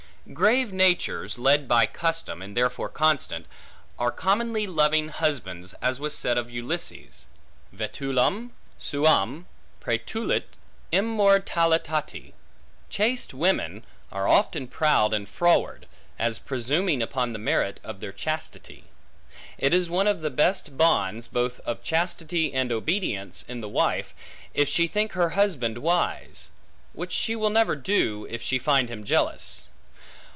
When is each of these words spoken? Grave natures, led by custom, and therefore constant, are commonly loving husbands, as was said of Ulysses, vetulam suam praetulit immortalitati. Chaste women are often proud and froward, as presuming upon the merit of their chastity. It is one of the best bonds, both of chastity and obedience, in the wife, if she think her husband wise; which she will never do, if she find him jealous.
Grave 0.35 0.71
natures, 0.71 1.37
led 1.39 1.67
by 1.67 1.85
custom, 1.87 2.41
and 2.43 2.55
therefore 2.55 2.87
constant, 2.87 3.47
are 3.99 4.11
commonly 4.11 4.65
loving 4.67 5.09
husbands, 5.09 5.73
as 5.81 5.99
was 5.99 6.15
said 6.17 6.37
of 6.37 6.49
Ulysses, 6.49 7.25
vetulam 7.73 8.51
suam 8.79 9.47
praetulit 9.81 10.45
immortalitati. 10.93 12.33
Chaste 12.87 13.33
women 13.33 13.83
are 14.11 14.25
often 14.27 14.67
proud 14.67 15.11
and 15.13 15.27
froward, 15.27 15.85
as 16.19 16.37
presuming 16.39 17.01
upon 17.01 17.33
the 17.33 17.39
merit 17.39 17.79
of 17.83 17.99
their 17.99 18.13
chastity. 18.13 18.85
It 19.57 19.73
is 19.73 19.89
one 19.89 20.07
of 20.07 20.21
the 20.21 20.29
best 20.29 20.77
bonds, 20.77 21.27
both 21.27 21.59
of 21.61 21.83
chastity 21.83 22.53
and 22.53 22.71
obedience, 22.71 23.43
in 23.49 23.59
the 23.59 23.67
wife, 23.67 24.13
if 24.53 24.69
she 24.69 24.87
think 24.87 25.11
her 25.13 25.29
husband 25.31 25.79
wise; 25.79 26.51
which 26.93 27.11
she 27.11 27.35
will 27.35 27.49
never 27.49 27.75
do, 27.75 28.27
if 28.29 28.41
she 28.41 28.59
find 28.59 28.87
him 28.87 29.03
jealous. 29.03 29.63